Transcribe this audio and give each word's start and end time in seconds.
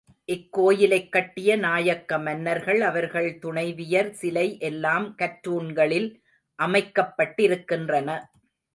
இக்கோயிலைக் 0.27 1.09
கட்டிய 1.09 1.57
நாயக்க 1.57 2.17
மன்னர்கள், 2.19 2.81
அவர்கள் 2.81 3.39
துணைவியர் 3.39 4.11
சிலை 4.13 4.57
எல்லாம் 4.59 5.15
கற்றூண்களில் 5.17 6.09
அமைக்கப்பட்டிருக்கின்றன. 6.59 8.09